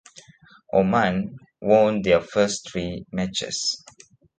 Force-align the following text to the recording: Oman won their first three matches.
Oman 0.73 1.37
won 1.61 2.01
their 2.01 2.21
first 2.21 2.71
three 2.71 3.05
matches. 3.11 3.83